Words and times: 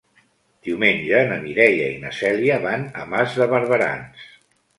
Diumenge 0.67 1.19
na 1.31 1.37
Mireia 1.43 1.89
i 1.97 1.99
na 2.07 2.13
Cèlia 2.21 2.57
van 2.65 2.87
a 3.03 3.05
Mas 3.13 3.37
de 3.43 3.49
Barberans. 3.53 4.27